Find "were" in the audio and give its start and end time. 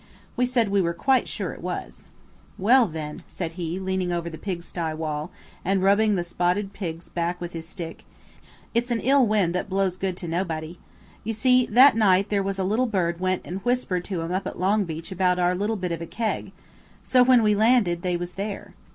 0.81-0.95